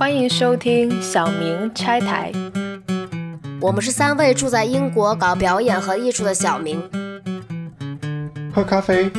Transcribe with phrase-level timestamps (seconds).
[0.00, 2.32] 欢迎收听小明拆台。
[3.60, 6.82] 我们是三位住在英国搞表演和艺术的小明。
[8.50, 9.12] 喝咖啡，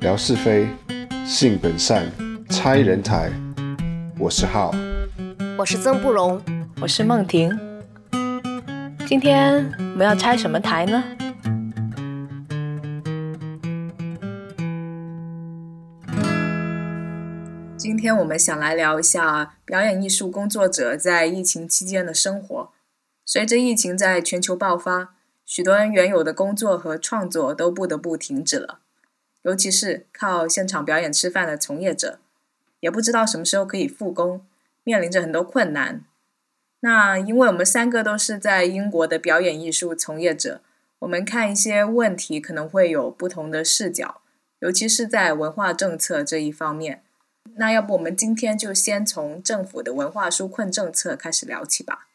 [0.00, 0.68] 聊是非，
[1.24, 2.04] 性本善，
[2.50, 3.32] 拆人台。
[4.18, 4.70] 我是浩，
[5.56, 6.38] 我是曾不荣，
[6.78, 7.58] 我是梦婷。
[9.06, 11.02] 今天我们要拆什么台呢？
[17.98, 22.70] 今天我们想来聊一下表演艺术工作者在疫情期间的生活。
[23.24, 28.78] 随着疫情在全球爆发，许多人原有的工作和创作都不得不停止了。
[29.42, 32.20] 尤其是靠现场表演吃饭的从业者，
[32.78, 34.46] 也不知道什么时候可以复工，
[34.84, 36.04] 面临着很多困难。
[36.78, 40.60] 那因为我们三个都是在英国的表演艺术从业者，
[41.00, 44.20] 我们看一些问题可能会有不同的视角，
[44.60, 47.02] 尤其是在文化政策这一方面。
[47.56, 52.08] 那要不我们今天就先从政府的文化纾困政策开始聊起吧。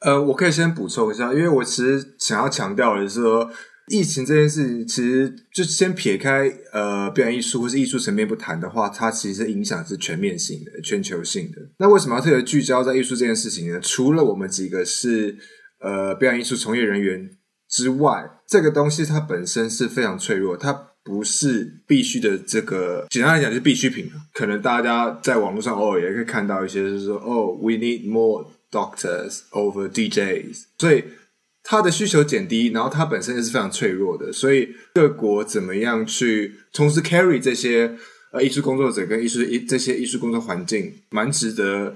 [0.00, 3.50] 呃，我可以先补充一下，因为我其实想要强调的是说，
[3.88, 11.62] 疫情这件事情，其实就先撇开呃表演艺术或是艺术层面不谈的话，它其实影响是全面性的、全球性的。
[11.78, 13.80] 那为什么要特别聚焦在艺术这件事情呢？
[13.80, 15.38] 除了我们几个是
[15.80, 17.30] 呃表演艺术从业人员
[17.68, 20.90] 之外，这个东西它本身是非常脆弱，它。
[21.06, 24.10] 不是必须的，这个简单来讲就是必需品。
[24.34, 30.64] 可能大家在网络上偶尔也可以看到一些，就是说，哦，we need more doctors over DJs。
[30.78, 31.04] 所以
[31.62, 34.32] 它的需求减低，然后它本身也是非常脆弱的。
[34.32, 37.96] 所以各国怎么样去同时 carry 这些
[38.32, 41.94] 呃艺术工作者跟艺术艺这些艺术工作环境，蛮值得。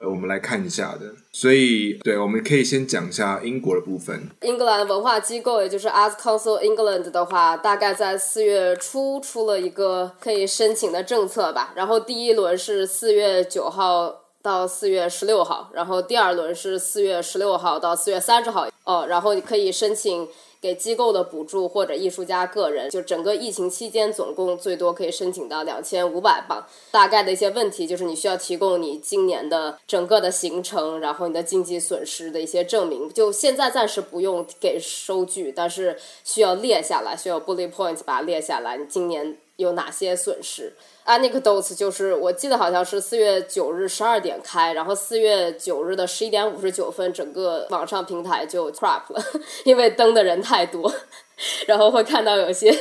[0.00, 4.28] 呃，我们来看一下的，所以对，我们可以先讲一下英国的部分。
[4.40, 11.72] 英格兰文化机构，也就是 Arts Council England 的话，大概在四月初出了一个可以申请的政策吧。
[11.74, 18.66] 然后第一轮是四月九号到四月十六号，然后第二轮是四月十六号到四月三十号。
[18.84, 20.26] 哦，然后你可以申请。
[20.60, 26.66] 给机构的补助或者艺术家个人，就整个疫情期间总共最多可以申请到两千五百镑。
[26.90, 33.08] 大概的一些问题就是你需要提供你今年的整个的行程，然后你的经济损失的一些证明。
[33.12, 38.76] 就现在暂时不用给收据，但是需要列下来，需要 bullet points 把它列下来。
[38.76, 40.74] 你今年有哪些损失
[41.10, 49.20] ？Anecdotes 就是我记得好像是四月九日十二点开，然后四月九日的十一点五十九分，整个网上平台就 crap 了，
[49.64, 50.92] 因为登的人太多，
[51.66, 52.72] 然后会看到有些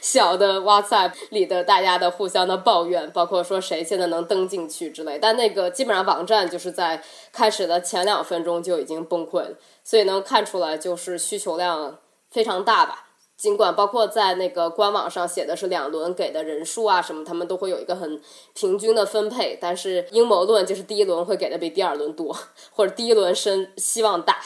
[0.00, 7.00] 小的 WhatsApp 里的大家的互相的抱怨，包括说谁现在能登进去之类，但那个基本上网站就是在
[7.32, 13.04] 开始的前两分钟就已经崩溃了，所以能看出来就是需求量非常大吧。
[13.38, 18.20] 尽管包括在那个官网上写的是两轮给的人数啊什么，他们都会有一个很
[18.52, 22.36] 平均的分配，但是阴谋论就是第一轮会给的比第二轮多，
[22.72, 24.40] 或者第一轮生希望大。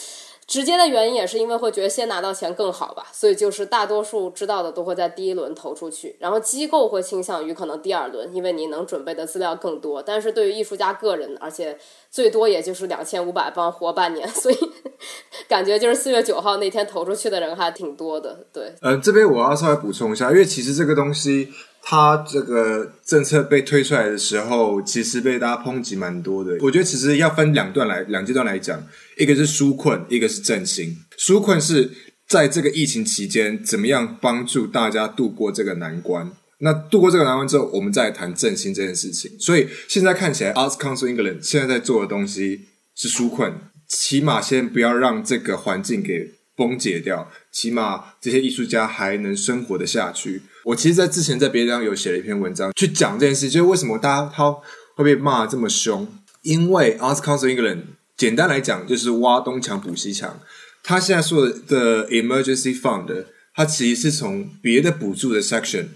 [0.46, 10.02] 直接的原因也是因为会觉得先拿到钱更好吧，所以就是大多数知道的都会在第一轮投出去，然后机构会倾向于可能第二轮，因为你能准备的资料更多。
[10.02, 11.78] 但是对于艺术家个人，而且
[12.10, 14.56] 最多也就是两千五百帮活半年，所以
[15.48, 18.44] 感觉就是四月九号那天投出去的人还挺多的。
[18.52, 21.48] 对，呃，这边我要稍微补充一下，因为其实这个东西。
[21.84, 26.52] 它这个政策被推出来的时候，其实被大家抨击蛮多的。
[26.60, 28.80] 我觉得其实要分两段来两阶段来讲，
[29.18, 30.96] 一个是纾困，一个是振兴。
[31.18, 31.90] 纾困是
[32.28, 36.32] 在这个疫情期间，怎么样帮助大家度过这个难关？
[36.58, 39.30] 那度过这个难关之后，我们再谈振兴这件事情。
[39.38, 42.60] 所以现在看起来，Arts Council England 现在在做的东西
[42.94, 43.52] 是纾困，
[43.88, 50.42] 起码先不要让这个环境给崩解掉，起码这些艺术家还能生活的下去。
[50.66, 54.52] 我其实，在之前在别的地方有写了一篇文章，去讲这件事，就是为什么大家他
[54.94, 56.06] 会被骂这么凶？
[56.42, 57.82] 因为 Arts Council England
[58.16, 60.40] 简单来讲就是挖东墙补西墙。
[60.82, 63.24] 他现在说的 Emergency Fund，
[63.54, 65.86] 它其实是从别的补助的 section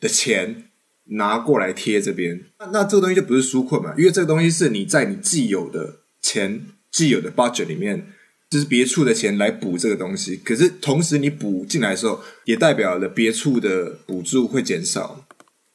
[0.00, 0.70] 的钱
[1.04, 2.44] 拿过来贴这边。
[2.58, 3.94] 那那这个东西就不是纾困嘛？
[3.98, 8.12] 因为这个东西是你在你既有的钱、既有的 budget 里面。
[8.50, 15.26] 就是别处的钱来补这个东西，可是同时你补进来的时候，也代表了别处的补助会减少，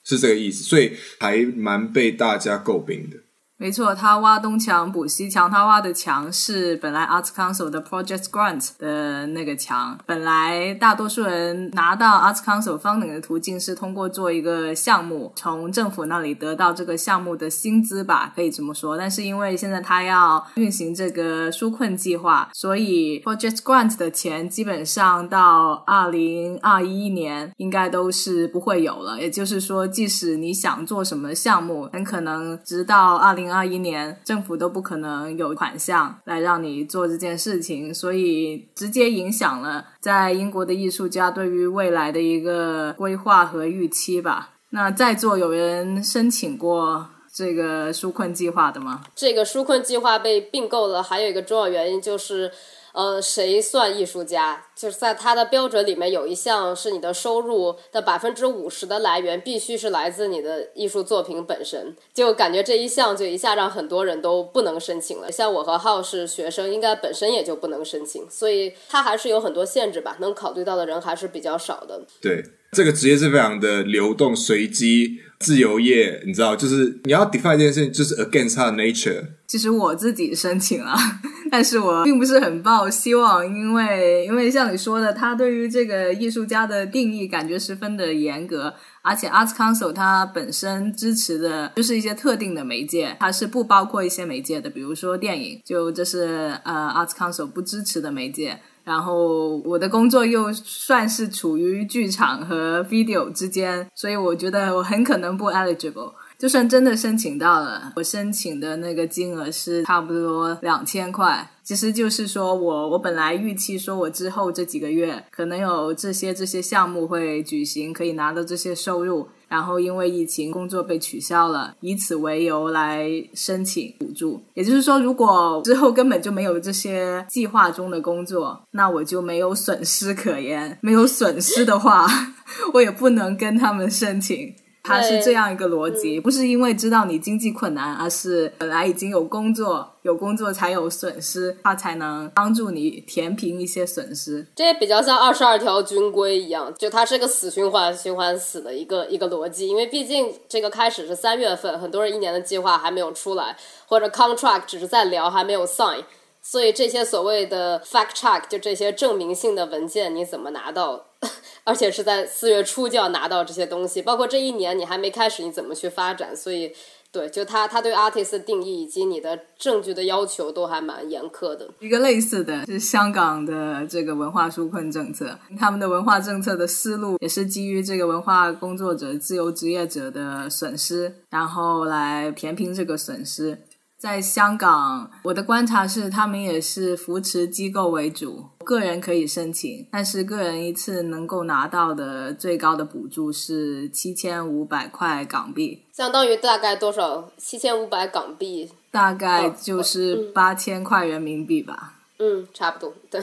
[0.03, 3.17] 是这个意思，所以还蛮被大家诟病的。
[3.63, 9.97] 没错，他挖东墙补西墙，他挖的墙是本来 Arts Council 的 Project Grant 的那个墙。
[10.05, 18.97] 本来大多数人拿到 Arts Council funding 的途径是通过做一个项目，从政府那里得到这个项目的薪资吧，可以这么说。
[18.97, 29.21] 但是因为现在他要运行这个纾困计划，所以 Project Grant 的钱基本上到二零二一年应该都是不会有了。
[29.21, 33.52] 也就是说，即使你想做什么项目，很可能直到二零。
[33.53, 44.53] 二一年政府都不可能有款项来让你做这件事情，所以直接影响了在英国的艺术家对于未来的一个规划和预期吧。
[44.71, 49.03] 那在座有人申请过这个纾困计划的吗？
[49.15, 52.51] 这个纾困计划被并购了，还有一个重要原因就是。
[52.93, 54.67] 呃，谁算艺术家？
[54.75, 65.31] 就是在它的标准里面有一项是你的收入的百分之五十的来源必须是来自你的艺术作品本身，就感觉这一项就一下让很多人都不能申请了。
[65.31, 71.99] 像我和浩是学生，应该本身也就不能申请，所以他还是有很多限制吧，能考虑到的人还是比较少的。
[72.21, 72.43] 对，
[72.73, 79.25] 这个职业是非常的流动、随机、自由业，你知道，就是你要 define 这件事情，就是 against 它的 nature。
[79.45, 80.95] 其实我自己申请了，
[81.51, 98.59] 但是我并不是很抱希望，因为因为像你说的，他对于这个艺术家的定义感觉十分的严格，而且 Arts Council 它本身支持的就是一些特定的媒介，它是不包括一些媒介的，比如说电影，就这是呃 Arts Council 不支持的媒介。
[98.83, 106.13] 然后我的工作又算是处于剧场和 video 之间，所以我觉得我很可能不 eligible。
[106.37, 124.41] 就算真的申请到了，我申请的那个金额是差不多两千块，其实就是说我我本来预期说我之后这几个月可能有这些这些项目会举行，可以拿到这些收入，然后因为疫情工作被取消了，以此为由来申请补助。
[124.55, 130.79] 也就是说，如果之后根本就没有这些计划中的工作，那我就没有损失可言。
[130.81, 132.07] 没有损失的话，
[132.73, 134.55] 我也不能跟他们申请。
[134.83, 144.45] 它是这样一个逻辑，不是因为知道你经济困难，而是本来已经有工作，有工作才有损失，它才能帮助你填平一些损失。
[144.53, 149.69] 这也比较像二十二条军规一样，就它是个死循环、循环死的一个一个逻辑。
[149.69, 153.55] 因为毕竟这个开始是三月份，很多人一年的计划还没有出来，
[153.87, 156.03] 或者 contract 只是在聊，还没有 sign，
[156.43, 161.05] 所以这些所谓的 fact check 就这些证明性的文件，你怎么拿到？
[161.63, 166.35] 而且是在四月初就要拿到这些东西，包括这一年你还没开始，你怎么去发展？
[166.35, 166.73] 所以，
[167.13, 171.69] 对，就他他对 artist 的定义以及你的证据的要求都还蛮严苛的。
[171.79, 183.59] 一个类似的是香港的这个文化纾困政策，他们的文化政策的思路也是基于这个文化工作者、自由职业者的损失，然后来填平这个损失。
[184.03, 197.29] 在香港，我的观察是，他们也是扶持机构为主，个人可以申请，但是个人一次能够拿到的最高的补助是七千五百块港币，相当于大概多少？
[197.37, 201.93] 七千五百港币，大概就是八千块人民币吧。
[202.19, 202.93] 嗯，差不多。
[203.09, 203.21] 对，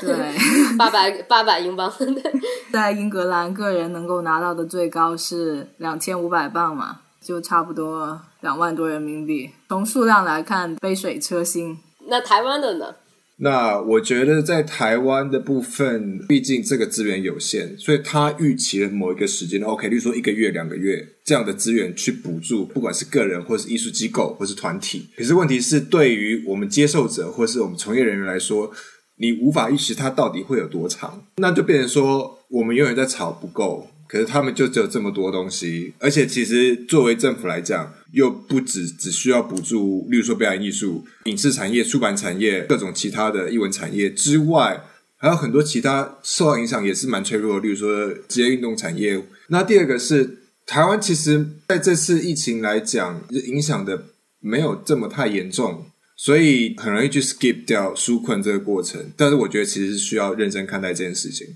[0.78, 1.92] 八百八百英镑。
[2.72, 9.50] 在英格兰，个人能够拿到的最高是两千五百镑嘛，就差不多两万多人民币。
[9.69, 11.78] 从数量来看，杯水车薪。
[12.08, 12.96] 那台湾的呢？
[13.42, 25.08] 那我觉得在台湾的部分，毕竟这个资源有限，所以他预期了某一个时间，OK，例如说一个月、两个月这样的资源去补助，不管是个人或是艺术机构或是团体。
[25.16, 28.70] 可是问题是，对于我们接受者或是我们从业人员来说，
[29.16, 33.88] 你无法预期它到底会有多长，那就变成说我们永远在吵不够。
[34.10, 44.82] 可是他们就只有这么多东西，而且其实作为政府来讲，又不只只需要补助，例如说表演艺术、影视产业、出版产业、各种其他的艺文产业之外，
[45.16, 49.25] 还有很多其他受到影响也是蛮脆弱的，例如说职业运动产业。
[49.46, 54.06] 那第二个是台湾，其实在这次疫情来讲，影响的
[54.40, 55.87] 没有这么太严重。
[56.22, 61.46] 所以很容易去 skip 掉纾困这个过程，但是我觉得其实是需要认真看待这件事情。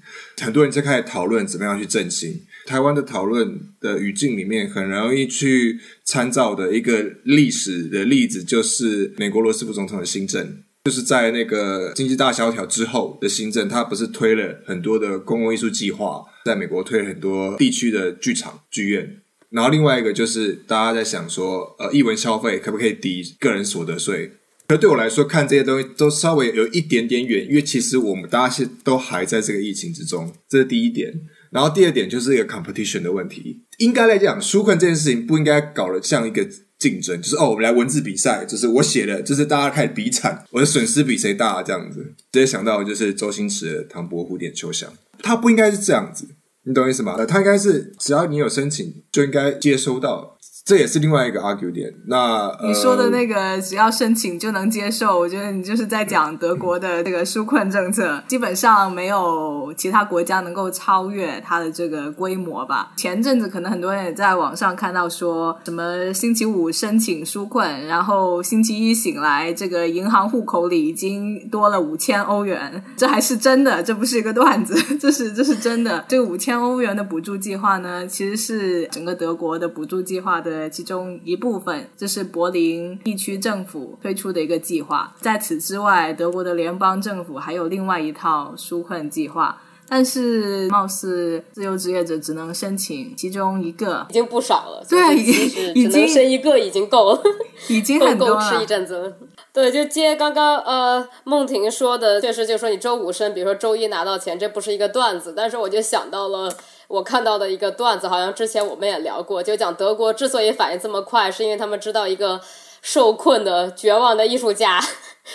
[0.41, 19.21] 很多人在开始讨论怎么样去振兴台湾的讨论的语境里面，很容易去参照的一个历史的例子，就是美国罗斯福总统的新政，就是在那个经济大萧条之后的新政，他不是推了很多的公共艺术计划，在美国推了很多地区的剧场剧院。
[19.51, 24.33] 然后另外一个就是大家在想说，呃，艺文消费可不可以抵个人所得税？
[24.67, 31.13] 可对我来说，看这些东西都稍微有一点点远，因为其实我们大家是都还在这个疫情之中，这是第一点。
[31.51, 33.63] 然后第二点就是一个 competition 的问题。
[33.79, 36.45] 应该来讲，纾困这件事情不应该搞得像一个
[36.79, 42.01] 竞争，就是哦，我们来文字比赛，就是我写的，就是大家开始比惨，我的损失比谁大这样子。
[42.33, 44.91] 直接想到就是周星驰的《唐伯虎点秋香》，
[45.23, 46.27] 他不应该是这样子，
[46.65, 47.25] 你懂意思吗？
[47.27, 50.37] 他应该是只要你有申请，就应该接收到。
[50.67, 51.93] 这也是另外一个 argue 点。
[52.07, 62.93] 那、你说的那个只要申请就能接受，我觉得你就是在讲德国的这个纾困政策，基本上没有其他国家能够超越它的这个规模吧。
[62.97, 76.03] 前阵子可能很多人也在网上看到说什么星期五申请纾困，然后星期一醒来，这个银行户口里已经多了五千欧元，这还是真的，这不是一个段子， 这是这是真的。
[76.09, 85.15] 这个五千欧元的补助计划呢，其实是整个德国的补助计划的其中一部分，这是柏林地区政府推出的一个计划。
[85.21, 89.61] 在此之外，德国的联邦政府还有另外一套纾困计划。
[89.87, 94.83] 但是，貌似自由职业者只能申请其中一个，已经不少了。
[94.89, 97.23] 对已经只能申一个已经够了。
[97.69, 98.67] 已经够很够吃一。
[98.67, 99.13] 阵子了。
[99.53, 106.51] 对，就接刚刚呃梦婷说的，确实就说你周五申，比如说周一拿到钱，这不是一个段子，但是我就想到了。
[106.89, 112.41] 我看到的一个段子，好像之前我们也聊过，就讲德国之所以反应这么快，是因为他们知道一个
[112.83, 114.79] 受困的绝望的艺术家，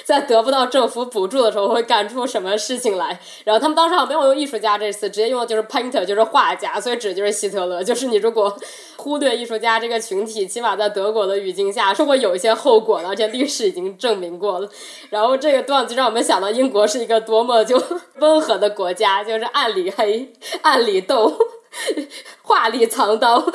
[0.03, 3.19] 在得不到政府补助的时候会干出什么事情来。
[3.43, 7.83] 然后他们当时好像没有用艺术家这词，直接用的就是 painter，就是画家，所以指的就是希特勒。
[7.83, 8.55] 就是你如果
[8.97, 14.69] 忽略艺术家这个群体，起码在德国的语境下是会有一些后果的，而且历史已经证明过了。
[15.09, 17.81] 然后这个段子让我们想到英国是一个多么就
[18.19, 21.33] 温和的国家，就是暗里黑，暗里斗。
[22.41, 23.45] 话里藏刀，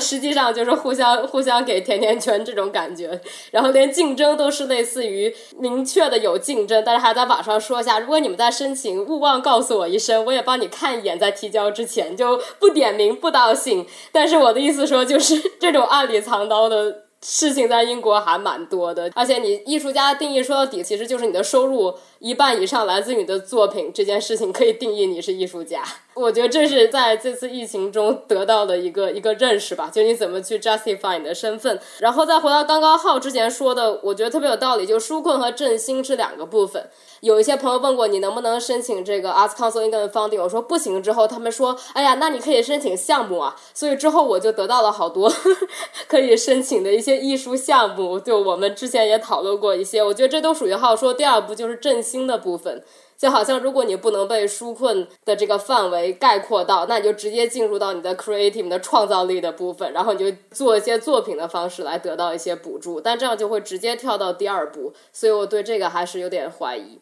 [0.00, 13.86] 实际上就是互相互相给甜甜圈这种感觉，然后连竞争都是类似于明确的有竞争，但是还在网上说一下，如果你们在申请，勿忘告诉我一声，我也帮你看一眼，在提交之前就不点名不道姓。
[14.12, 17.04] 但是我的意思说，就是 这种暗里藏刀的。
[17.26, 25.82] 事情在英国还蛮多的，而且你艺术家的定义说到底，其实就是你的收入一半以上来自你的作品，这件事情可以定义你是艺术家。
[26.14, 31.78] 我觉得这是在这次疫情中得到的一个一个认识吧，就你怎么去 justify 你的身份。
[31.98, 36.88] 然后再回到刚刚浩之前说的，我觉得特别有道理，就纾困和振兴这两个部分。
[37.20, 41.02] 有一些朋友问过你能不能申请这个 Arts Council England Funding，我说不行。
[41.02, 43.54] 之后他们说，哎呀，那你可以申请项目啊。
[43.74, 45.30] 所以之后我就得到了好多
[46.08, 48.18] 可以申请的一些艺术项目。
[48.20, 52.80] 就我们之前也讨论过一些，我觉得这都属于浩说第二步就是振兴新的部分。
[53.16, 67.00] 就好像如果你不能被纾困的这个范围概括到，那你就直接进入到你的 creative 的创造力的部分，然后你就做一些作品的方式来得到一些补助，但这样就会直接跳到第二步，所以我对这个还是有点怀疑。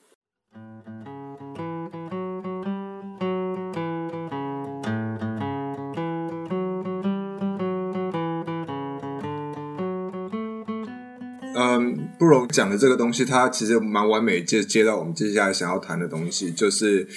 [12.22, 17.08] 嗯，不容讲的这个东西，它其实蛮完美，接接到我们接下来想要谈的东西，就是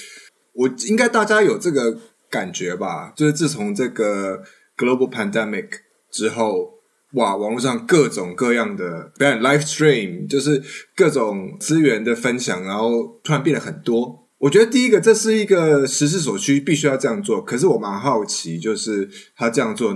[0.54, 1.96] 我应该大家有这个
[2.28, 4.42] 感觉吧，就是自从这个
[4.76, 5.68] global pandemic
[6.12, 6.72] 之后，
[7.14, 10.60] 哇，网络上各种各样的表演 live stream，就是
[10.96, 14.28] 各种资源的分享，然后突然变得很多。
[14.40, 17.42] 我觉得第一个，这是一个时势所趋，必须要这样做。
[17.44, 19.96] 可是我蛮好奇，就是他这样做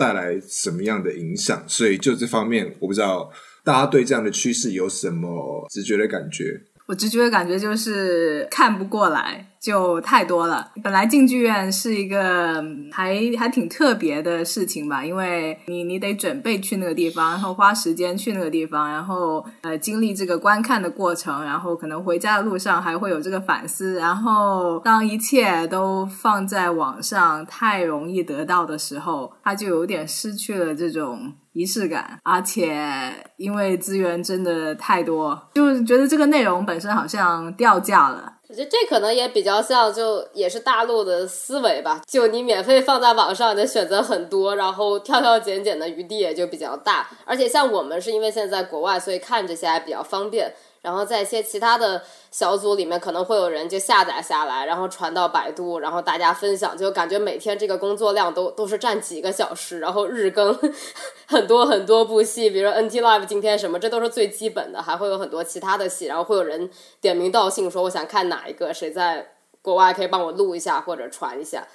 [0.00, 1.62] 带来什么样的影响？
[1.68, 3.30] 所以就这方面，我不知道。
[3.62, 6.62] 大家对这样的趋势有什么直觉的感觉？
[6.86, 10.72] 我直觉的感觉就是看不过来，就太多了。
[10.82, 23.96] 本来进剧院是一个还还挺特别的事情吧，因为你你得准备去那个地方，然后花时间去那个地方，然后呃经历这个观看的过程，然后可能回家的路上还会有这个反思。
[23.96, 31.34] 然后当一切都放在网上太容易得到的时候，它就有点失去了这种。
[31.52, 38.34] 仪式感，而且因为资源真的太多，就觉得这个内容本身好像掉价了。
[38.50, 42.02] 我觉得这可能也比较像，就也是大陆的思维吧。
[42.10, 47.08] 就你免费放在网上，你的选择很多，然后挑挑拣拣的余地也就比较大。
[47.24, 50.52] 而且像我们是因为现在在国外，所以看这些还比较方便。
[50.82, 60.58] 然后在一些其他的小组里面，可能会有人就下载下来，然后传到百度，然后大家分享，就感觉每天这个工作量都都是占几个小时，然后日更
[61.28, 66.70] 很多很多部戏，比如说 NT Live 今天什么，这都是最基本的，还会有很多其他的戏，然后会有人
[67.00, 69.32] 点名道姓说我想看哪一个，谁在
[69.62, 71.66] 国外可以帮我录一下或者传一下。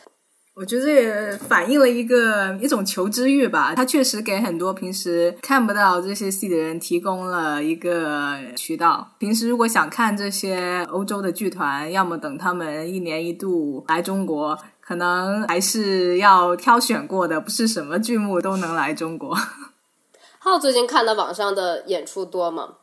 [0.57, 9.11] 我觉得也反映了一个一种求知欲吧，它确实给很多平时看不到这些戏的人提供了一个渠道。
[9.19, 19.37] 平时如果想看这些欧洲的剧团，要么等他们一年一度来中国，可能还是要挑选过的，不是什么剧目都能来中国。
[20.39, 22.75] 浩最近看的网上的演出多吗？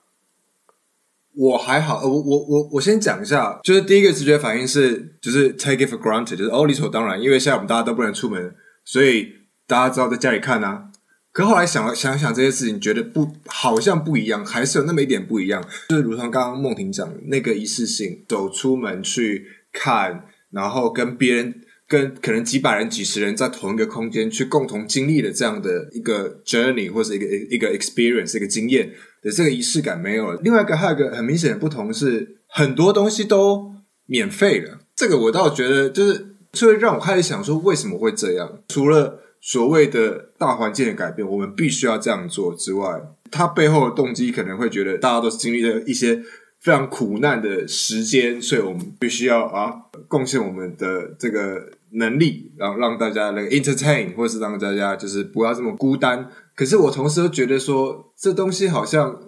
[1.34, 9.28] 我还好，我我我我先讲一下，就是第一个直觉反应是，就是 take it for granted，就是哦理所当然，因为现在我们大家都不能出门，所以
[9.66, 10.84] 大家只好在家里看啊。
[11.32, 15.64] 可后来想了想想这些事情，觉得不好像不一样，还是有那么一点不一样。
[15.88, 21.54] 就是如同刚刚梦婷讲的那个仪式性，走出门去看，然后跟别人。
[21.92, 30.40] 跟可能几百人、几十人在同一个空间去共同经历的这样的一个 journey 或者一个一个 experience 一个经验的这个仪式感没有了。
[30.42, 33.74] 另外一个还有一个很明显的不同是，很多东西都
[34.06, 34.78] 免费了。
[34.96, 38.62] 这个我倒觉得就是就会让我开始想说，为什么会这样？
[38.68, 46.22] 除了所谓的大环境的改变，我们必须要这样做之外，它背后的动机可能会觉得大家都是经历了一些
[46.60, 49.74] 非常苦难的时间，所以我们必须要啊
[50.08, 51.68] 贡献我们的这个。
[51.94, 56.30] 能力，然后让大家那个 entertain，或是让大家就是不要这么孤单。
[56.54, 59.20] 可是我同时又觉得说，这东西好像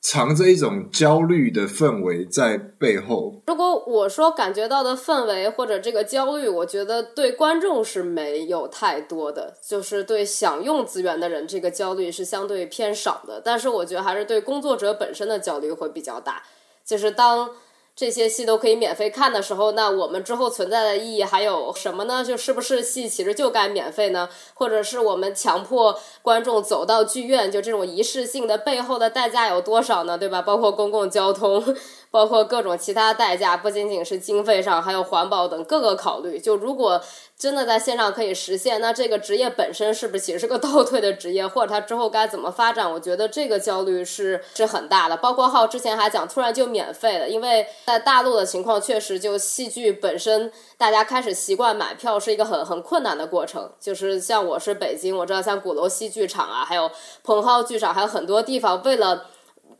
[0.00, 3.42] 藏着一种焦虑的氛围在背后。
[3.46, 13.42] 如果我说感觉到的氛围或者这个焦虑，我觉得对观众是没有太多的，就是对享用资源的人，这个焦虑是相对偏少的。
[13.44, 16.42] 但是我觉得还是对工作者本身的焦虑会比较大，
[16.86, 17.50] 就是当。
[17.96, 22.24] 这些戏都可以免费看的时候，那我们之后存在的意义还有什么呢？
[22.24, 24.28] 就是不是戏其实就该免费呢？
[24.54, 30.18] 或者是我们强迫观众走到剧院，就这种仪式性的背后的代价有多少呢？
[30.18, 30.42] 对吧？
[30.42, 31.62] 包括公共交通，
[32.10, 36.38] 包括各种其他代价，不仅仅是经费上，还有环保等各个考虑。
[36.38, 37.00] 就如果。
[37.44, 42.90] 真的在线上可以实现，那这个职业本身是不是其实是个倒退的职业，或者它之后该怎么发展？
[42.90, 45.16] 我觉得这个焦虑是是很大的。
[45.18, 53.70] 包括浩之前还讲，突然就免费了，因为在大陆的情况确实就戏剧本身，大家开始习惯买票是一个很很困难的过程。
[53.78, 56.90] 就是像我是北京，我知道像鼓楼戏剧场啊，还有
[57.22, 59.26] 蓬蒿剧场，还有很多地方为了。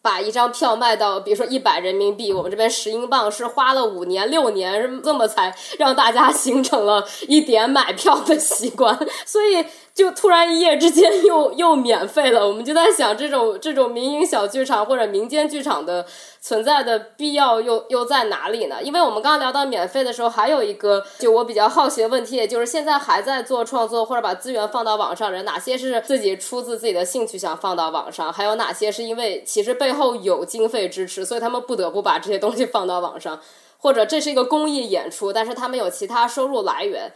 [0.05, 8.95] 把一张票卖到，比如说一百人民币，我们这边十英镑是花了五年六年，这么才让大家 形成了一点买票的习惯，
[9.25, 9.65] 所以。
[9.95, 16.05] 就突然一夜之间又又免费了，我们就在想，这种这种民营小剧场或者民间剧场的
[16.45, 18.77] 存在的必要又又在哪里呢？
[18.83, 33.41] 因为我们刚刚聊到免费的时候，还有一个就我比较好奇的问题，也就是现在还在做创作或者把资源放到网上人，哪些是自己出自自己的兴趣想放到网上，还有哪些是因为其实背后有经费支持，所以他们不得不把这些东西放到网上，
[33.79, 37.11] 或者这是一个公益演出，但是他们有其他收入来源。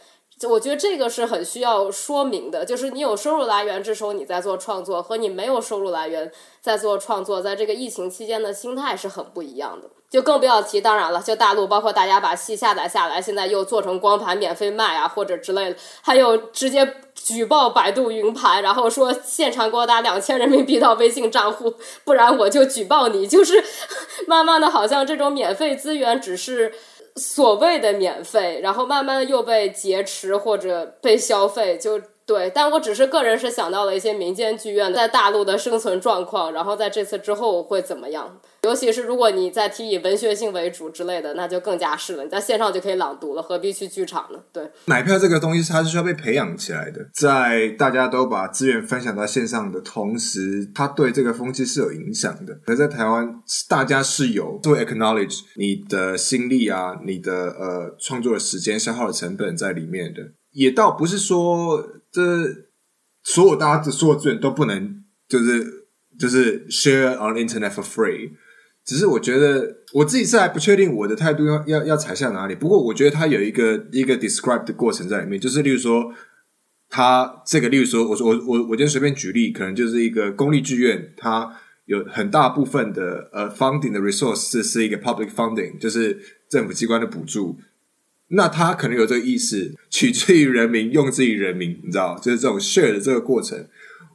[0.46, 9.88] 我觉得这个是很需要说明的，就是你有收入来源这时候你在做创作，和你没有收入来源在做创作，在这个疫情期间的心态是很不一样的。
[10.08, 21.74] 就更不要提，当然了，就大陆，包括大家把戏下载下来，现在又做成光盘免费卖啊，或者之类的，还有直接举报百度云盘，然后说现场给我打两千人民币到微信账户，
[22.04, 23.26] 不然我就举报你。
[23.26, 23.62] 就是
[24.26, 26.72] 慢慢的，好像这种免费资源只是。
[27.18, 32.52] 所谓的免费，然后慢慢又被劫持或者被消费，就对。
[32.54, 38.38] 但我只是个人是想到了一些民间剧院在大陆的生存状况，然后在这次之后会怎么样？
[38.62, 42.24] 尤其是如果你再提以文学性为主之类的，那就更加是了。
[42.24, 44.38] 你在线上就可以朗读了，何必去剧场呢？
[44.52, 52.58] 对，买票这个东西它是需要被培养起来的，在大家都把资源分享到线上的同时，它对这个风气是有影响的。
[52.66, 60.20] 而在台湾，大家是有做 acknowledge 你的心力啊，你的呃创作的时间消耗的成本在里面的，
[60.52, 62.20] 也倒不是说这
[63.22, 65.86] 所有大家的所有资源都不能就是
[66.18, 68.30] 就是 share on internet for free。
[68.84, 72.54] 只是我觉得我自己是还不确定我的态度要要要踩向哪里。
[72.54, 76.10] 不过我觉得它有一个一个 describe 的过程在里面，就是例如说，
[76.88, 87.58] 它这个例如说，我说我我我今天随便举例，可能就是一个公立剧院，它有很大部分的呃 funding 的 resource 是是一个 public funding，就是政府机关的补助。
[88.28, 93.66] 那他可能有这个意思，取之于人民，用之于人民，你知道，就是这种 share 的这个过程，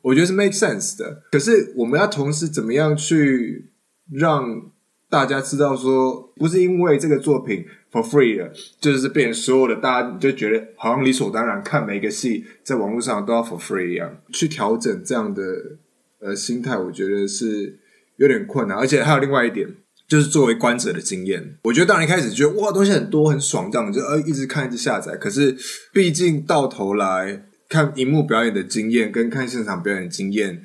[0.02, 1.24] 我觉得是 make sense 的。
[1.32, 3.70] 可是我们要同时怎么样去？
[4.12, 4.70] 让
[5.10, 15.42] 大家知道说，不是因为这个作品 for free 的，就是变所有的大家就觉得好像理所当然，看每个戏在网络上都要 for free 一样，去调整这样的
[16.20, 17.80] 呃心态，我觉得是
[18.18, 18.78] 有点困难。
[18.78, 19.68] 而且还有另外一点，
[20.08, 25.16] 就是作为观者的经验，我觉得当然一开始觉得哇东西很多很爽，这样就呃一直看一直下载。
[25.16, 25.56] 可是
[25.92, 30.62] 毕竟到头来看荧幕表演的经验跟看现场表演经验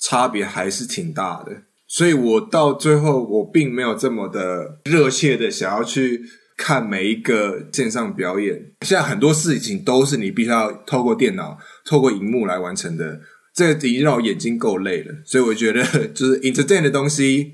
[0.00, 1.62] 差别还是挺大的。
[1.86, 6.22] 所以我到最后，我并没有这么的热切的想要去
[6.56, 8.72] 看每一个线上表演。
[8.80, 13.20] 现在很多事情都是你必须要透过电脑、透过荧幕来完成的，
[13.54, 15.14] 这已经让我眼睛够累了。
[15.26, 17.52] 所以我觉得，就是 entertain 的东西，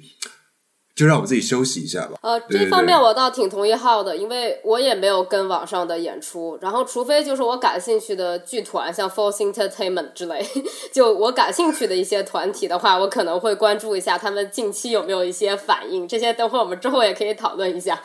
[0.99, 2.19] 就让我自己休息一下吧。
[2.23, 10.45] 呃，这方面我倒挺同意浩的，因为我也没有跟网上的演出，然后除非就是我感兴趣的剧团，像 Force Entertainment 之类，
[10.93, 18.03] 就我感兴趣的一些团体的话，我可能会关注一下他们近期有没有一些反应，这些等会我们之后也可以讨论一下。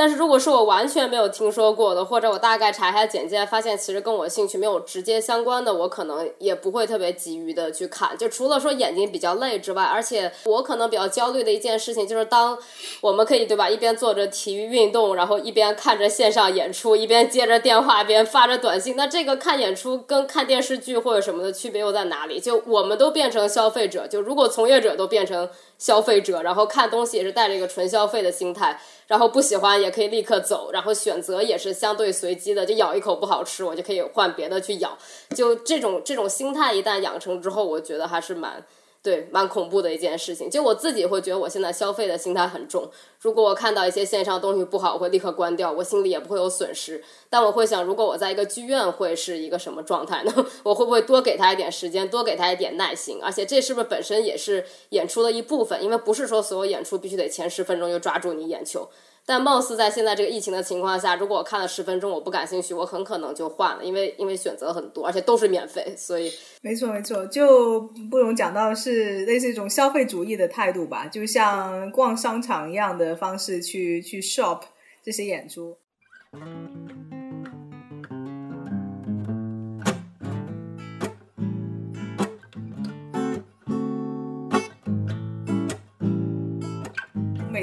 [0.00, 8.16] 但是如果是我完全没有听说过的，或者我大概查一下简介，发现其实跟我兴趣没有直接相关的，我可能也不会特别急于的去看。
[8.16, 12.58] 就除了说眼睛比较累之外，而且我可能比较焦虑的一件事情就是，当
[13.02, 22.40] 我们可以对吧，一边做着体育运动，然后一边看着线上演出，一边接着电话，一边发着短信，那这个看演出跟看电视剧或者什么的区别又在哪里？
[22.40, 28.80] 就我们都变成消费者，就如果从业者都变成消费者，然后看东西也是带着一个纯消费的心态。
[29.10, 34.96] 然后不喜欢也可以立刻走，然后选择也是相对随机的，就咬一口不好吃，我就可以换别的去咬。
[35.34, 38.64] 就这种这种心态一旦养成之后，我觉得还是蛮
[39.02, 40.50] 对蛮恐怖的一件事情。
[40.50, 47.02] 就我自己会觉得我现在消费的心态很重，如果我看到一些线上东西不好，我会立刻关掉，我心里也不会有损失。
[47.28, 50.32] 但我会想，如果我在一个剧院会是一个什么状态呢？
[50.64, 53.20] 我会不会多给他一点时间，多给他一点耐心？
[53.22, 55.82] 而且这是不是本身也是演出的一部分？
[55.82, 58.88] 因为不是说所有演出必须得前十分钟就抓住你眼球。
[59.30, 74.62] 但貌似在现在这个疫情的情况下，如果我看了十分钟我不感兴趣，我很可能就换了，因为因为选择很多，而且都是免费，所以没错没错，就不容讲到是类似一种消费主义的态度吧，就像逛商场一样的方式去去 shop
[75.00, 75.76] 这些演出。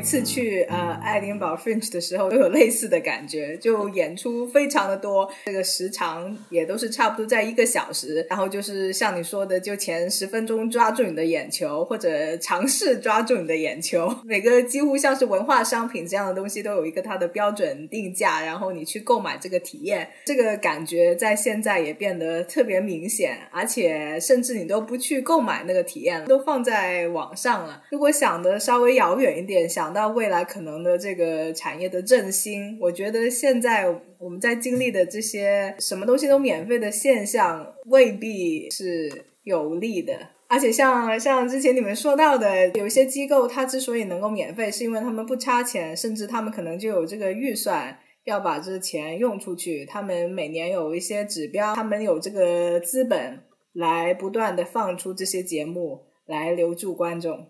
[0.08, 8.26] 次去呃爱丁堡 Fringe 的时候，都有类似的感觉，就演出非常的多，这个时长也都是差不多在一个小时。
[8.30, 14.10] 然后就是像你说的，就前十分钟抓住你的眼球，或者尝试抓住你的眼球。
[14.24, 27.84] 每个几乎像是文化商品这样的东西，都有一个它的标准定价，然后你去购买这个体验，这个感觉在现在也变得特别明显，而且甚至你都不去购买那个体验了，都放在网上了。
[27.90, 33.88] 如果想的稍微遥远一点，想到未来可能的这个产业的振兴，我觉得现在
[34.20, 40.14] 我们在经历的这些什么东西都免费的现象，未必是有利的。
[40.48, 49.84] 而且像像之前你们说到的，有一些机构它之所以能够免费，是因为他们不差钱，甚至他们可能就有这个预算要把这钱用出去。
[49.84, 53.40] 他们每年有一些指标，他们有这个资本
[53.74, 57.48] 来不断的放出这些节目来留住观众，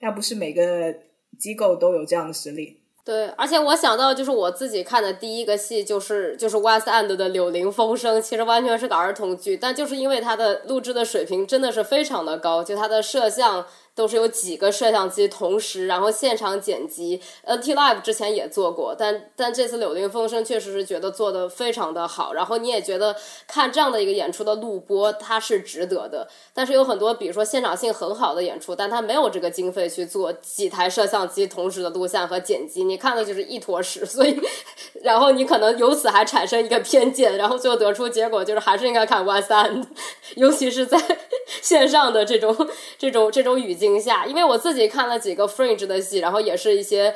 [0.00, 0.94] 但不是每个
[1.38, 2.80] 机构都有这样的实力。
[3.04, 13.64] 对，而且我想到就是我自己看的第一个戏就是就是 West End 的《柳林风声》，其实完全是个儿童剧，但就是因为它的录制的水平真的是非常的高，就它的摄像。
[13.98, 17.20] 都是有几个摄像机同时，然后现场剪辑。
[17.44, 22.32] NT Live 之前也做过，但但这次《柳林风声》确实是觉得做的非常的好。
[22.32, 23.16] 然后你也觉得
[23.48, 26.28] 看这样的一个演出的录播，它是值得的。
[26.54, 34.06] 但是有很多，比如说现场性很好的演出，但它没有这个经费去做几台摄像机同时的录像和剪辑，你看的就是一坨屎。
[34.06, 34.40] 所以，
[35.02, 39.86] 然后你可能由此还产生一个偏见，然后最后得出结果就是还是应该看 One Stand，
[40.36, 40.96] 尤其是在
[41.60, 42.56] 线上的这种
[42.96, 43.87] 这种这种语境。
[43.92, 47.14] 惊吓，因为我自己看了几个 Fringe 的戏，然后也是一些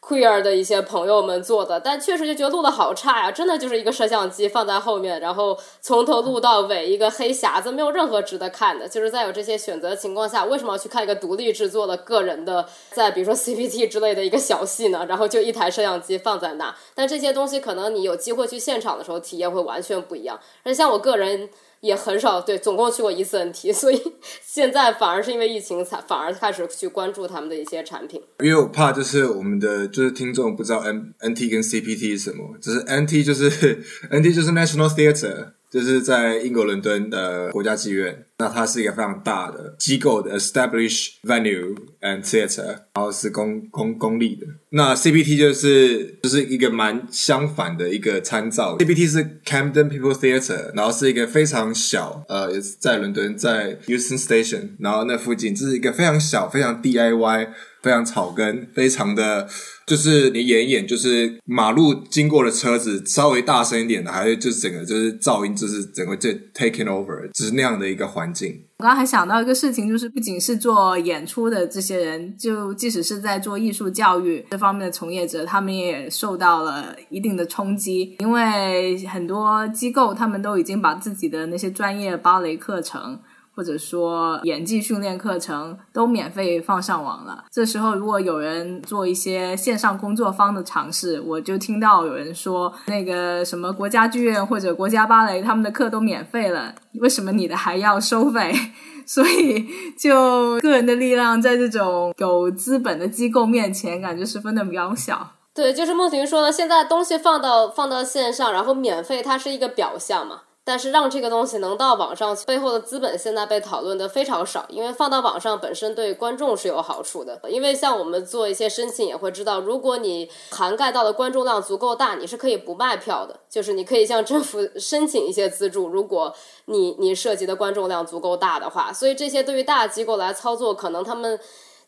[0.00, 8.86] queer 的一些朋友们做的，但确实就觉得录的好差呀，真的就是一个摄像机放在后面，然后从头录到尾，一个黑匣子，没有任何值得看的。
[8.86, 15.06] 就是在有这些选择的情况下，为什么要去看一个独立制作的个人的，在比如说 CPT 之类的一个小戏呢？
[15.08, 20.38] 然后就一台摄像机放在那，但这些东西可能你有机会去现场的时候，体验会完全不一样。
[20.64, 21.48] 而像我个人。
[21.84, 24.00] 也很少对，总共去过一次 NT，所以
[24.42, 28.20] 现在反而是因为疫情才反而开始去关注他们的一些产品。
[28.40, 33.50] 因为我怕就是我们的就是听众不知道 N NT 跟 CPT 是什么，就是 NT 就是
[34.10, 35.52] NT 就是 National Theatre。
[35.70, 44.46] 就是在英国伦敦的国家剧院，那它是一个非常大的机构的 established venue and theater，然后是公公公立的。
[44.68, 57.48] 那 CPT 就是就是一个蛮相反的一个参照，CPT 是 Camden People Theatre，然后是一个非常小，呃，也是在伦敦，在 Euston Station，然后那附近，这是一个非常小、非常 DIY、
[57.82, 59.48] 非常草根、非常的。
[59.86, 68.32] 就是你演一演，就是马路经过的车子稍微大声一点的，还是就是整个就是噪音，就是整个就 taking over，只是那样的一个环
[68.78, 83.20] 我刚刚还想到一个事情，就是不仅是做演出的这些人，就即使是在做艺术教育这方面的从业者，他们也受到了一定的冲击，因为很多机构他们都已经把自己的那些专业芭蕾课程。
[83.54, 87.44] 或者说演技训练课程都免费放上网了。
[87.50, 98.52] 这时候，如果有人做一些线上工作方的尝试，我就听到有人说，那个什么国家剧院或者国家芭蕾他们的课都免费了，为什么你的还要收费？
[99.06, 99.66] 所以，
[99.98, 105.32] 就个人的力量在这种有资本的机构面前，感觉十分的渺小。
[105.52, 110.40] 对，就是孟婷说的，现在东西放到放到线上，然后免费，它是一个表象嘛。
[110.66, 117.38] 但是让这个东西能到网上，背后的资本现在被讨论的非常少，因为放到网上本身对观众是有好处的。
[117.48, 125.86] 因为像我们做一些申请也会知道，如果你涵盖到的观众量足够大，你是可以不卖票的，就是你可以向政府 申请一些资助。
[125.86, 131.38] 如果你你涉及的观众量足够大的话，所以这些对于大机构来操作，可能他们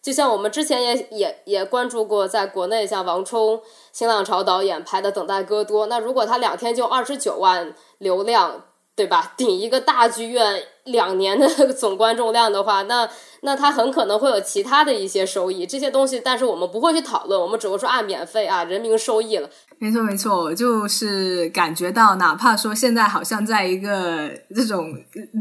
[0.06, 8.62] 就像我们之前也也也关注过，在国内像王冲、新浪潮导演拍的《等待戈多》，那如果他两天就二十九万流量。
[8.96, 9.34] 对吧？
[9.36, 13.06] 顶一个大剧院两年的 总观众量的话，那
[13.42, 19.50] 那他很可能会有其他的一些收益，这些东西，但是我们不会去讨论，我们只会说啊，免费啊，人民受益了。
[19.78, 24.94] 没错，没错，我就是感觉到，哪怕说现在好像在一个这种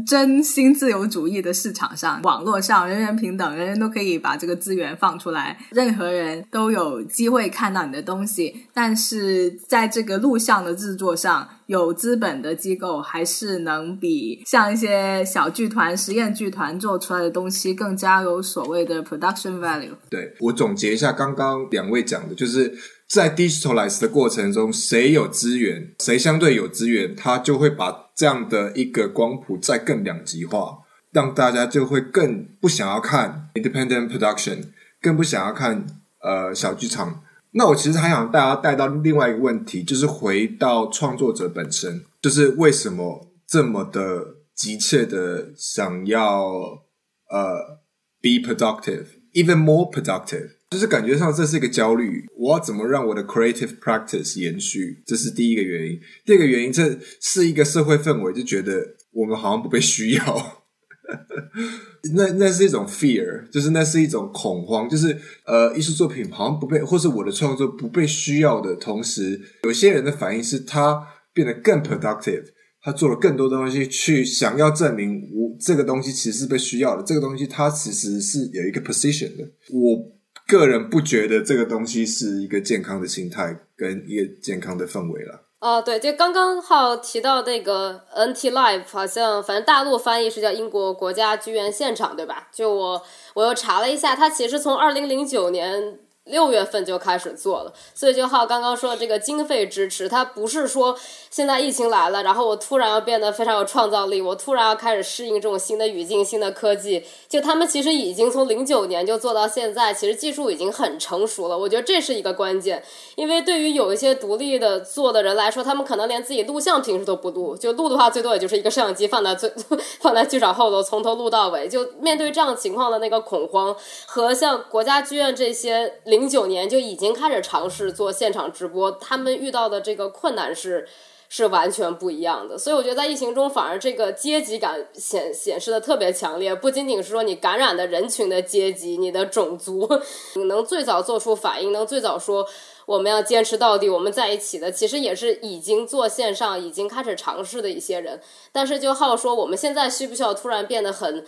[0.06, 8.66] 真心自由主义的市场上，网络上人人平等，人人都可以把这个资源放出来，任何人都有机会看到你的东西。
[8.74, 19.94] 但是在这个录像的制作上，有资本的机构还是能比像一些小剧团、实验剧团做出来的东西更加有所谓的 production value。
[20.10, 22.76] 对我总结一下刚刚两位讲的，就是。
[23.08, 30.78] 在 digitalize 的过程中，谁有资源，谁相对有资源，他就会把这样的一个光谱再更两极化，
[31.12, 35.86] 让大家就会更不想要看 independent production，更不想要看
[36.20, 37.22] 呃小剧场。
[37.52, 46.82] 那我其实还想大家带到另外一个问题，就是回到创作者本身，就是为什么这么的急切的想要
[47.30, 47.78] 呃
[48.20, 50.50] be productive，even more productive。
[50.68, 55.00] 就是感觉上这是一个焦虑，我要怎么让我的 creative practice 延续？
[55.06, 55.98] 这是第一个原因。
[56.24, 60.64] 第二个原因，这是一个社会氛围，就觉得我们好像不被需要。
[62.16, 71.00] 那那是一种 fear，就是那是一种恐慌，就是呃，艺术作品好像不被，或是我的创作不被需要的同时，有些人的反应是他
[71.32, 72.42] 变得更 productive，
[72.82, 80.15] 他做了更多的东西去想要证明我这个东西其实是被需要的，这个东西它其实是有一个 position 的，我。
[80.46, 85.42] 个人不觉得这个东西是一个健康的心态跟一个健康的氛围了。
[85.58, 92.48] 哦，对，就刚刚好提到那个 NT Live，好像反正大陆翻译是叫英国国家剧院现场，对吧？
[92.52, 93.02] 就我
[93.34, 95.98] 我又查了一下，它其实从二零零九年。
[96.26, 100.96] 六月份就开始做了，所以就好刚刚说的这个经费支持，它不是说
[101.30, 107.04] 现在疫情来了，然后我突然要变得非常有创造力，我突然要开始适应这种新的语境、新的科技。
[107.28, 111.56] 就他们其实已经从零九年就做到现在，其实技术已经很成熟了。
[111.56, 112.82] 我觉得这是一个关键，
[113.14, 119.52] 因为对于有一些独立的做的人来说，他们可能连自己录像平时都不录，就录的话最多也就是一个摄像机放在最
[120.00, 121.68] 放在剧场后头，从头录到尾。
[121.68, 125.94] 就面对这样情况的那个恐慌，和像国家剧院这些。
[126.16, 130.88] 零九年就已经开始尝试做现场直播，他们遇到的这个困难是
[131.28, 132.56] 是完全不一样的。
[132.56, 136.54] 所以我觉得在疫情中，反而这个阶级感显显示的特别强烈。
[136.54, 139.86] 不仅仅是说你感染的人群的阶级、你的种族，
[140.36, 142.46] 你能最早做出反应，能最早说
[142.86, 148.22] 我们要坚持到底，我们在一起的，其实也是已经做线上、已经开始尝试的一些人。
[148.52, 151.26] 但是就好说，我们现在需不需要突然变得很？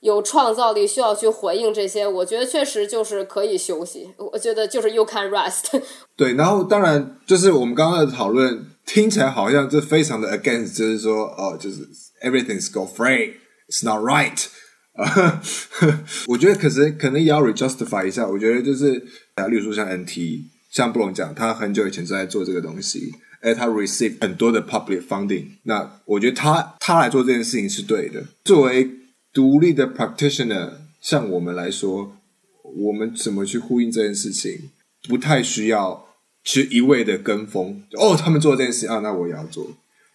[0.00, 4.10] 有创造力需要去回应这些，我觉得确实就是可以休息。
[4.16, 5.80] 我觉得就是 you can rest。
[6.16, 11.86] 对，然后当然就是我们刚刚的讨论听起来好像这非常的 against，就是说哦，就是
[12.24, 14.46] everything's go free，it's not right。
[16.28, 18.26] 我觉得可是可能也要 justify 一下。
[18.26, 19.02] 我觉得就是
[19.34, 25.46] 啊，例如说像 NT，像布隆讲，他很久以前就在做这个东西，而他 receive 很多的 public funding。
[25.62, 28.22] 那我觉得他他来做这件事情是对的。
[28.44, 28.90] 作为
[29.32, 32.16] 独立的 practitioner，像我们来说，
[32.62, 34.70] 我们怎么去呼应这件事情？
[35.08, 36.06] 不太需要
[36.44, 37.84] 去一味的跟风。
[37.92, 39.66] 哦，他们做这件事啊，那我也要做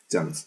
[0.09, 0.45] 这样子。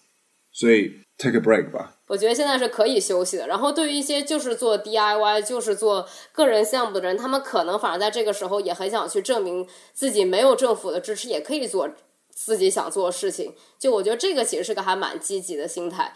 [0.52, 1.94] 所以 take a break 吧。
[2.08, 3.46] 我觉得现在是可以休息的。
[3.46, 11.88] 然后对于一些就是做 DIY、就是做个人项目的人，他们可能反而在这个时候也很想去证明自己没有政府的支持也可以做
[12.30, 13.54] 自己想做的事情。
[13.78, 16.14] 就我觉得这个其实是个还蛮积极的心态。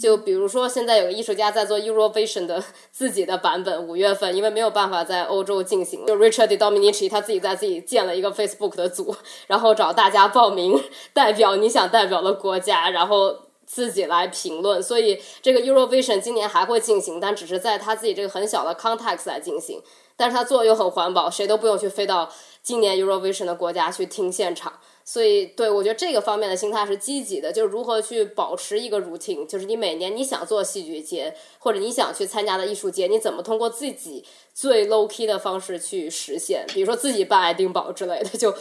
[0.00, 9.14] 就比如说，现在有个艺术家在做 Eurovision 的自己的版本，五月份，因为没有办法在欧洲进行，就 Richard Dominici 他自己在自己建了一个 Facebook 的组，
[9.46, 14.82] 然后找大家报名，代表你想代表的国家，然后自己来评论。
[14.82, 19.80] 所以这个 Eurovision 今年还会进行，但只是在他自己这个很小的 context 来进行。
[20.16, 22.28] 但是他做又很环保，谁都不用去飞到
[22.62, 24.72] 今年 Eurovision 的国家去听现场。
[25.06, 36.64] 所以，对我觉得这个方面的心态是积极的，就是如何去保持一个 routine，就是你每年你想做戏剧节或者你想去参加的艺术节，你怎么通过自己最 low key 的方式去实现？
[36.68, 38.54] 比如说自己办爱丁堡之类的，就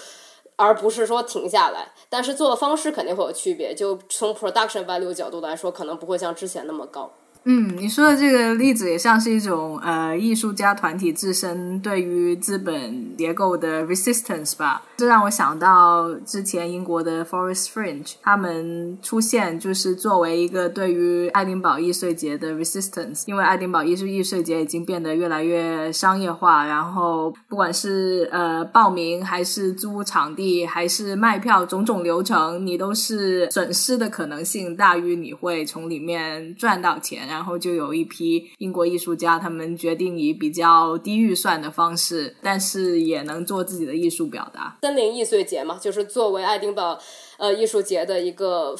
[0.57, 1.93] 而不是说停下来。
[2.09, 7.11] 但是做的方式肯定会有区别，就从 production value 角度来说，可能不会像之前那么高。
[7.45, 14.83] 嗯，你说的这个例子也像是一种呃艺术家团体自身对于资本结构的 resistance 吧。
[14.95, 37.32] 这让我想到之前英国的 Forest Fringe，他们出现就是作为一个对于爱丁堡艺术节的 resistance，因为爱丁堡艺术艺术节已经变得越来越商业化，然后不管是呃报名还是租场地还是卖票，种种流程你都是损失的可能性大于你会从里面赚到钱。
[37.33, 44.77] 然后就有一批英国艺术家，他们决定以比较低预算的方式，但是也能做自己的艺术表达。
[44.83, 46.99] 森林易碎节嘛，就是作为爱丁堡
[47.37, 48.75] 呃艺术节的一个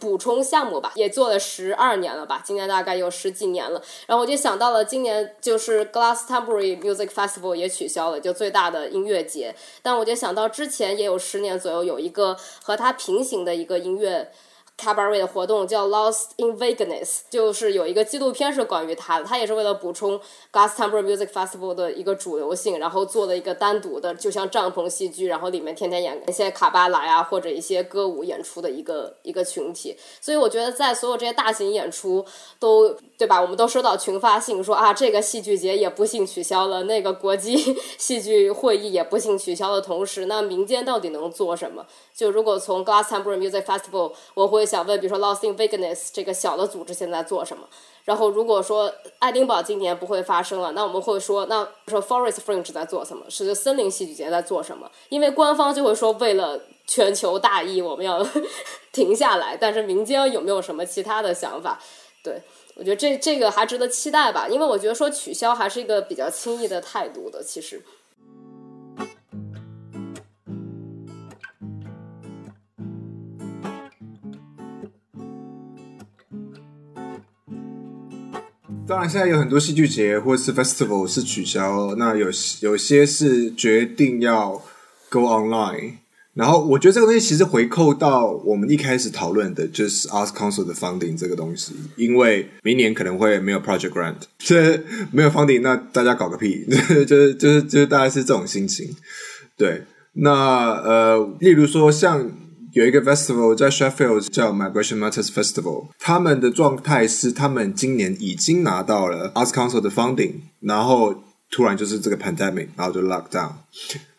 [0.00, 3.80] 补充项目吧，也做了十二年了吧，今年大概有十几年了。
[4.06, 9.54] 然后我就想到了，今年就是 Glastonbury Music Festival 也取消了，就最大的音乐节。
[9.82, 14.32] 但我就想到之前也有十年左右有一个和它平行的一个音乐。
[14.78, 20.20] Cabaret 的活动叫 Lost in Vegas，就是有一个纪录片是关于他的，他也是为了补充
[20.52, 29.96] Glastonbury Music Festival 的一个主流性，然后做了一个单独的，就像帐篷戏剧，然后里面天天演一些卡巴拉呀或者一些歌舞演出的一个一个群体。
[30.20, 32.24] 所以我觉得在所有这些大型演出
[32.60, 41.84] 都对吧，我们都收到群发信说啊，这个戏剧节也不幸取消了，那个国际戏剧会议也不幸取消的同时，那民间到底能做什么？
[42.14, 44.67] 就如果从 Glastonbury Music Festival，我会。
[44.68, 47.66] 想问，比如说 Lost in Vegas 这个小的组织现在做什么？
[48.04, 53.24] 然后如果说爱丁堡今年不会发生了，那我们会说，那说 Forest Fringe 在做什么？
[53.28, 54.90] 是森林戏剧节在做什么？
[55.08, 58.24] 因为官方就会说，为了全球大义，我们要
[58.92, 59.56] 停下来。
[59.56, 61.80] 但是民间有没有什么其他的想法？
[62.22, 62.40] 对
[62.76, 67.82] 我觉得这这个还值得期待吧，因为我觉得说取消还是一个比较轻易的态度的，其实。
[78.88, 82.28] 当然，现在有很多戏剧节或是 festival 是取消，那有
[82.60, 84.62] 有些是决定要
[85.10, 85.92] go online。
[86.32, 96.64] 然后，我觉得这个东西其实回扣到我们一开始讨论的，就是 Arts Council 的 funding 这个东西，因为明年可能会没有 project grant，这 没有 funding，那大家搞个屁，
[97.06, 98.88] 就是就是就是大概是这种心情。
[99.56, 99.82] 对，
[100.14, 102.30] 那呃，例如说像。
[102.78, 113.50] 有一个 festival 在 Sheffield 叫 Migration Matters Festival，他们的状态是他们今年已经拿到了 Arts Council 的 funding，然后突然就是这个 pandemic，然后就 lock down。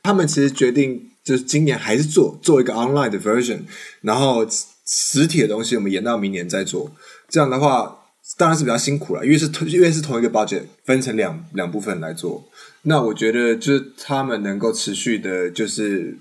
[0.03, 3.59] 他们其实决定就是今年还是做做一个 online 的 version，
[4.01, 4.45] 然后
[4.85, 6.91] 实体的东西我们延到明年再做。
[7.29, 7.99] 这样的话
[8.37, 12.45] 当然是比较辛苦了，因为是因为是同一个 budget 分成两两部分来做。
[12.81, 16.17] 那我觉得就是他们能够持续的，就是。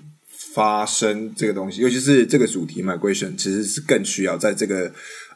[0.59, 4.91] 发生这个东西，尤其是这个主题 migration，其实是更需要在这个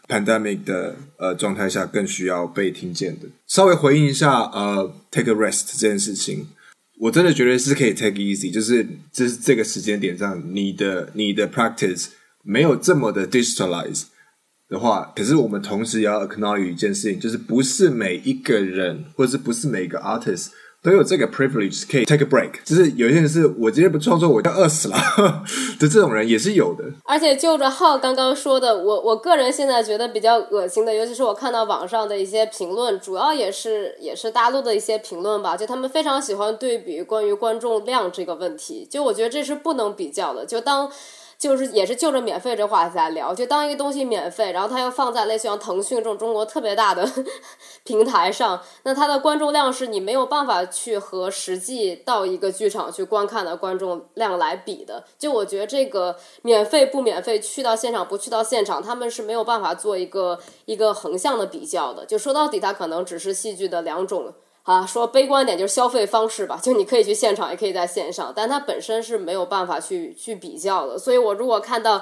[0.09, 3.27] pandemic 的呃状态下更需要被听见的。
[3.47, 6.45] 稍微回应一下呃 take a rest 这件事情，
[6.99, 12.07] 我真的觉得是可以 take easy，就是就是这个时间点上，你的你的 practice
[12.43, 14.03] 没有这么的 digitalize
[14.67, 20.47] 的话，可是我们同时也要 acknowledge 一件事情，就是不是每一个人，或者是不是每一个 artist。
[20.84, 24.98] 都有这个 privilege 可以 take a break，就是有些人是我今天不创作我要饿死了
[25.80, 26.84] 的这种人也是有的。
[27.06, 40.91] 而且就着浩刚刚说的，我我个人现在觉得比较恶心的，尤其是我看到网上的一些评论，主要也是也是大陆的一些评论吧，就他们非常喜欢对比关于观众量这个问题，就我觉得这是不能比较的，就当。
[41.43, 47.06] 就是也是就着免费这话题来聊，就当一个东西免费，然后它又放在类似像腾讯这种中国特别大的
[47.84, 55.03] 平台上，那它的观众量是你没有办法去和实际到一个剧场去观看的观众量来比的。
[55.19, 62.06] 就我觉得这个免费不免费，去到现场不去到现场，他们是没有办法做一个一个横向的比较的。
[62.06, 64.34] 就说到底，它可能只是戏剧的两种。
[64.63, 70.97] 啊，说悲观点就是消费方式吧，就你可以去现场，也可以在线上，但它本身是没有办法去去比较的。
[70.97, 72.02] 所以我如果看到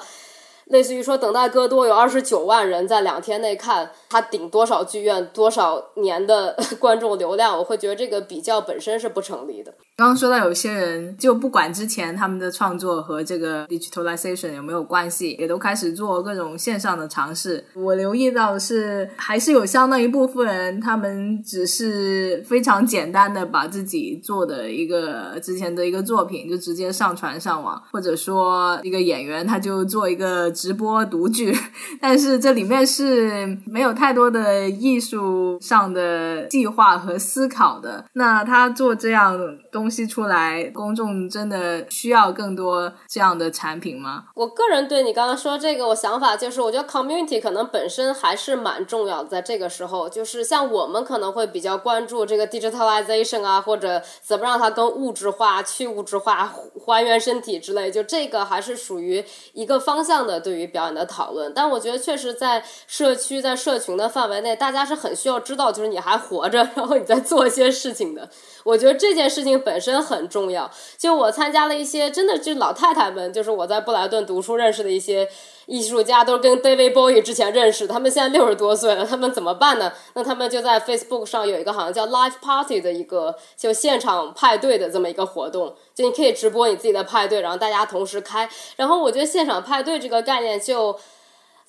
[0.71, 9.73] 类似于说，等待戈多有二十九万人在两天内看，他顶多少剧院多少年的 观众流量，我会觉得这个比较本身是不成立的。
[9.97, 17.63] 刚刚说到有些人就不管之前他们的创作和这个 digitalization 有没有关系，也都开始做各种线上的尝试。
[17.75, 31.51] 我留意到是还是有相当一部分人，他们只是非常简单的把自己做的一个之前的一个作品就直接上传上网，或者说一个演员他就做一个直播读剧，
[31.99, 38.05] 但是这里面是没有太多的艺术上的计划和思考的。
[38.13, 39.35] 那他做这样
[39.71, 44.25] 东西出来，公众真的需要更多这样的产品吗？
[44.35, 49.29] 我个人对你刚刚说这个，我想法就是，我觉得 community 可能本身还是蛮重要的。
[49.29, 56.53] 在这个时候，就是像我们可能会比较关注这个 digitalization 啊，或者怎么让它更物质化、去物质化、
[56.85, 61.53] 还原身体之类，就这个还是属于一个方向的对于表演的讨论。
[61.53, 68.27] 但我觉得确实在社区、在社群的范围内，大家是很需要知道，就是你还活着， 然后你在做一些事情的。
[68.63, 70.69] 我觉得这件事情本身很重要。
[70.97, 75.27] 就我参加了一些，真的就老太太们，就是我在布莱顿读书认识的一些
[75.71, 77.87] 艺术家，都跟 David Bowie 之前认识。
[77.87, 79.93] 他们现在六十多岁了，他们怎么办呢？
[80.15, 88.49] 那他们就在 Facebook 上有一个好像叫 Live Party 的一个就现场派对的这么一个活动，就你可以直播你自己的派对，然后大家同时开。
[88.75, 90.99] 然后我觉得现场派对这个概念就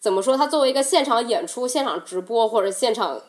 [0.00, 0.36] 怎么说？
[0.36, 3.22] 它作为一个现场演出、现场直播或者现场。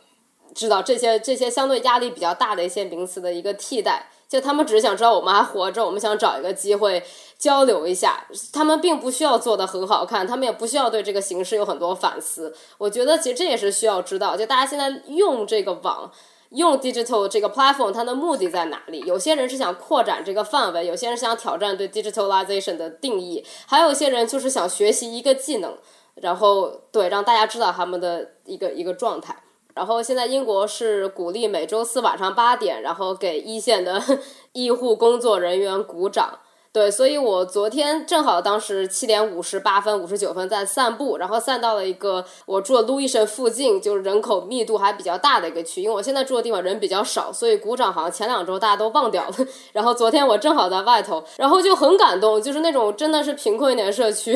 [0.56, 7.04] 知道这些这些相对压力比较大的一些名词的一个替代，就他们只是想知道我们还活着，我们想找一个机会
[7.38, 8.26] 交流一下。
[8.52, 12.56] 他们并不需要做的很好看，他们也不需要对这个形式有很多反思。
[12.80, 16.12] 我觉得其实这也是需要知道，就大家现在用这个网，
[16.50, 19.02] 用 digital 这个 platform，它的目的在哪里？
[19.06, 25.78] 有些人是想扩展这个范围，有些人想挑战对 digitalization 的定义，还有一些人就是想学习一个技能，
[26.16, 29.36] 然后对让大家知道他们的一个一个状态。
[29.74, 34.02] 然后现在英国是鼓励每周四晚上八点，然后给一线的
[34.54, 36.40] 医护工作人员鼓掌。
[36.72, 45.84] 对，所以我昨天正好当时七点五十八分、五十九分在散步，然后散到了一个我住的路易森附近，就是人口密度还比较大的一个区。
[45.84, 49.36] 因为我现在住的地方人比较少，所以鼓掌好像前两周大家都忘掉了。
[49.72, 54.36] 然后昨天我正好在外头，然后就很感动，就是那种真的是贫困一点社区。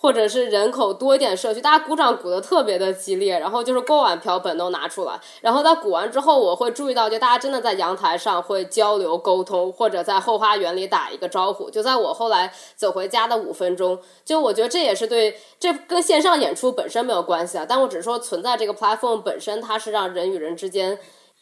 [0.00, 11.70] 或者是人口多一点社区，大家鼓掌鼓的特别的激烈，然后就是锅碗瓢盆都拿出来，然后在鼓完之后，我会注意到，就大家真的在阳台上会交流沟通，或者在后花园里打一个招呼。
[11.70, 20.98] 就在我后来走回家的五分钟，就我觉得这也是对，这跟线上演出本身没有关系啊，但我只是说存在这个 platform 本身，它是让人与人之间。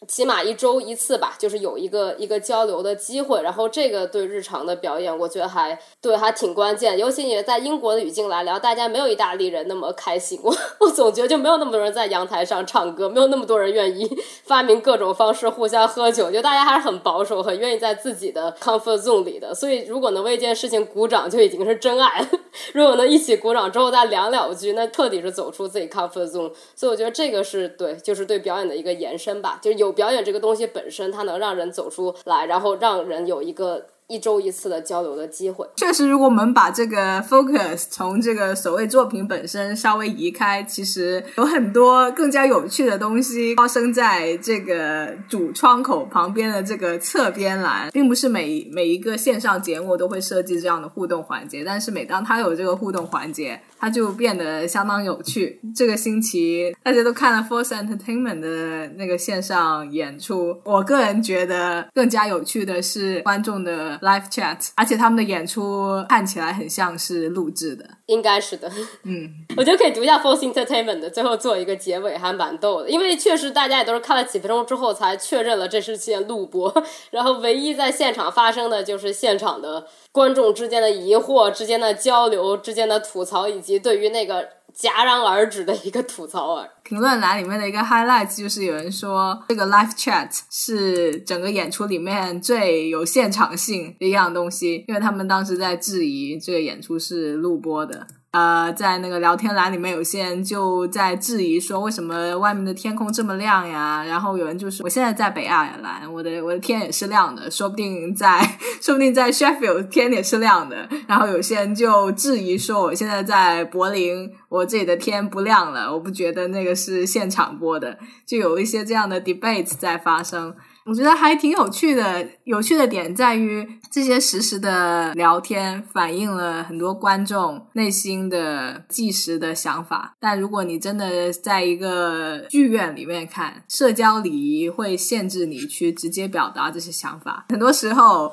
[0.07, 6.97] 起码一周一次吧，就是有一个一个交流的机会，然后这个对日常的表演，我觉得还对还挺关键。
[6.97, 10.39] 尤其你在英国的语境来聊，大家没有意大利人那么开心。
[10.45, 14.09] 我 我总觉得就没有那么多人在阳台上唱歌，没有那么多人愿意
[14.47, 19.53] 发明各种方式互相喝酒，就大家还是很保守，很愿意在自己的 comfort zone 里的。
[19.53, 22.25] 所以如果能为一件事情鼓掌，就已经是真爱。
[22.73, 26.53] 如果能一起鼓掌之后再聊两句，那彻底是走出自己 comfort zone。
[26.77, 29.88] 所以我觉得这个是对，就是对表演的一个延伸吧，就有。
[29.93, 33.87] 表演这个东西本身，它能让人走出来，然后让人有一个。
[34.11, 55.61] 一周一次的交流的机会，确实，如果我们把这个 focus 从这个所谓作品本身稍微移开，其实有很多更加有趣的东西发生在这个主窗口旁边的这个侧边栏，并不是每每一个线上节目都会设计这样的互动环节，但是每当它有这个互动环节，它就变得相当有趣。
[55.75, 63.99] 这个星期大家都看了 Force Entertainment 的那个线上演出，我个人觉得更加有趣的是观众的。
[63.99, 68.71] Live chat，而且他们的演出看起来很像是录制的，应该是的。
[69.03, 72.89] 嗯， 我觉得可以读一下 Force Entertainment 的，最后做一个结尾，还蛮逗的。
[72.91, 76.73] 因为确实大家也都是看了几分钟之后才确认了这是件录播，
[77.11, 84.49] 然后唯一在现场发生的就是现场的观众之间的疑惑、之间的交流、之间的吐槽，以及对于那个。
[84.77, 86.65] 戛然而止的一个吐槽啊。
[86.85, 98.07] 评论栏里面的一个 highlight 就是有人说这个 live chat 是整个演出里面最有现场性的一样东西，因为他们当时在质疑这个演出是录播的。
[98.31, 104.05] 呃，在那个聊天栏里面，有些人就在质疑说，为什么外面的天空这么亮呀？
[104.05, 108.39] 然后有人就说，我现在在北爱尔兰，我的我的天也是亮的，说不定在
[108.83, 110.87] 说不定在 Sheffield 天也是亮的。
[111.07, 117.99] 然后有些人就质疑说，我现在在柏林，我这里的天不亮了，我不觉得那个是现场播的。
[118.27, 120.55] 就有一些这样的 debate 在发生。
[120.89, 122.27] 我觉得还挺有趣的。
[122.45, 130.17] 有趣的点在于，这些实时的聊天反映了很多观众内心的即时的想法。
[130.19, 137.45] 但如果你真的在一个剧院里面看，社交礼仪会限制你去直接表达这些想法。
[137.51, 138.33] 很多时候。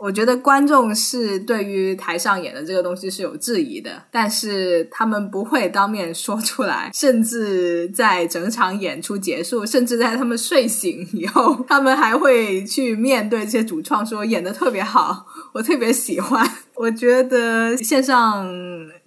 [0.00, 16.50] 我觉得观众是对于台上演的这个东西是有质疑的，但是他们不会当面说出来，甚至在整场演出结束，甚至在他们睡醒以后，他们还会去面对这些主创说演的特别好，我特别喜欢。
[16.80, 18.48] 我觉得线上。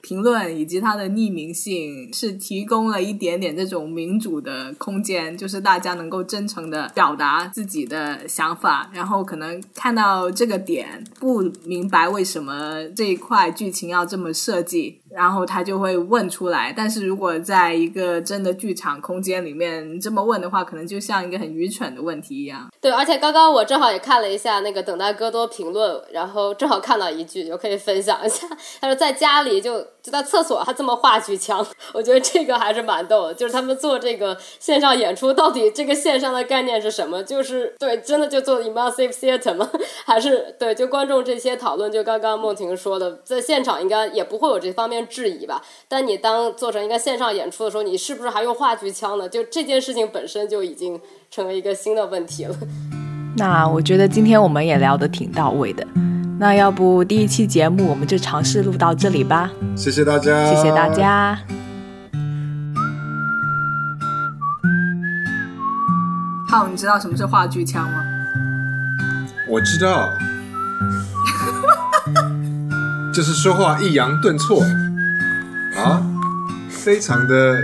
[0.04, 15.00] 评论以及它的匿名性是提供了一点点这种民主的空间，就是大家能够真诚的表达自己的想法，然后可能看到这个点不明白为什么这一块剧情要这么设计。
[15.14, 22.68] 然后他就会问出来，但是如果在一个真的剧场空间里面这么问的话，可能就像一个很愚蠢的问题一样。
[22.82, 28.48] 对，而且刚刚我正好也看了一下那个等待戈多评论，然后正好看到一句，就可以分享一下。
[28.82, 33.34] 他说在家里就就在厕所，他这么话剧腔，我觉得这个还是蛮逗的。
[33.34, 37.24] 就是他们做这个线上演出，到底这个线上的概念是什么？
[37.24, 39.70] 就是对，真的就做 immersive theater 吗？
[40.06, 45.03] 还是对，就观众这些讨论，就刚刚梦婷说的，在现场应该也不会有这方面。
[45.08, 49.28] 质疑吧，但你当做成一个线上演出的时候，你是不是还用话剧腔呢？
[49.30, 51.00] 就这件事情本身就已经
[51.30, 52.56] 成为一个新的问题了。
[53.38, 55.86] 那我觉得今天我们也聊得挺到位的，
[56.40, 59.52] 那要不第一期节目我们就尝试录到这里吧。
[59.76, 61.40] 谢谢大家，谢谢大家。
[66.50, 68.04] 好，你知道什么是话剧腔吗？
[69.50, 70.10] 我知道。
[73.14, 74.60] 就是说话抑扬顿挫
[75.76, 76.02] 啊，
[76.70, 77.56] 非常的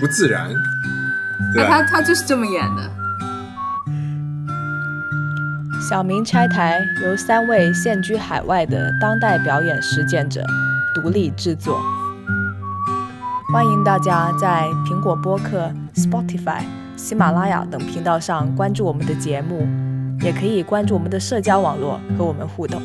[0.00, 0.50] 不自然。
[1.54, 2.90] 那他他就是这么演的。
[5.88, 10.42] 小明拆台由三位现居海外的当代表演实践者
[10.94, 11.80] 独立制作，
[13.52, 16.62] 欢迎大家在苹果播客、Spotify、
[16.96, 19.68] 喜马拉雅等频道上关注我们的节目，
[20.22, 22.80] 也可以关注我们的社交网络和我们互动。